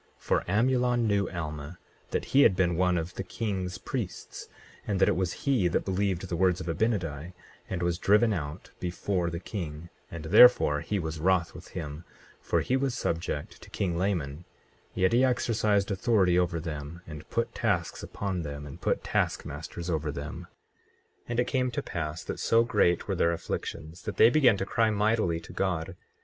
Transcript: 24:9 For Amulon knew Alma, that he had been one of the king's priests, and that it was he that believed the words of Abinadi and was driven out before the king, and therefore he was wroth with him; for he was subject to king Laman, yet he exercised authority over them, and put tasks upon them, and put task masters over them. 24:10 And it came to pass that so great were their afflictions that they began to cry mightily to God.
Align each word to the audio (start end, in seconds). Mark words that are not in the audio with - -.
24:9 0.01 0.07
For 0.17 0.43
Amulon 0.47 1.07
knew 1.07 1.29
Alma, 1.29 1.77
that 2.09 2.25
he 2.33 2.41
had 2.41 2.55
been 2.55 2.75
one 2.75 2.97
of 2.97 3.13
the 3.13 3.23
king's 3.23 3.77
priests, 3.77 4.47
and 4.87 4.99
that 4.99 5.07
it 5.07 5.15
was 5.15 5.31
he 5.45 5.67
that 5.67 5.85
believed 5.85 6.27
the 6.27 6.35
words 6.35 6.59
of 6.59 6.65
Abinadi 6.65 7.33
and 7.69 7.83
was 7.83 7.99
driven 7.99 8.33
out 8.33 8.71
before 8.79 9.29
the 9.29 9.39
king, 9.39 9.89
and 10.09 10.25
therefore 10.25 10.81
he 10.81 10.97
was 10.97 11.19
wroth 11.19 11.53
with 11.53 11.67
him; 11.77 12.03
for 12.41 12.61
he 12.61 12.75
was 12.75 12.95
subject 12.95 13.61
to 13.61 13.69
king 13.69 13.95
Laman, 13.95 14.43
yet 14.95 15.13
he 15.13 15.23
exercised 15.23 15.91
authority 15.91 16.35
over 16.39 16.59
them, 16.59 17.03
and 17.05 17.29
put 17.29 17.53
tasks 17.53 18.01
upon 18.01 18.41
them, 18.41 18.65
and 18.65 18.81
put 18.81 19.03
task 19.03 19.45
masters 19.45 19.87
over 19.87 20.11
them. 20.11 20.47
24:10 21.27 21.29
And 21.29 21.39
it 21.41 21.45
came 21.45 21.69
to 21.69 21.83
pass 21.83 22.23
that 22.23 22.39
so 22.39 22.63
great 22.63 23.07
were 23.07 23.13
their 23.13 23.31
afflictions 23.33 24.01
that 24.01 24.17
they 24.17 24.31
began 24.31 24.57
to 24.57 24.65
cry 24.65 24.89
mightily 24.89 25.39
to 25.41 25.53
God. 25.53 25.95